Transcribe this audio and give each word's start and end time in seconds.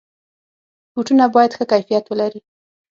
بوټونه 0.93 1.25
باید 1.35 1.51
ښه 1.57 1.63
کیفیت 1.71 2.05
ولري. 2.07 2.39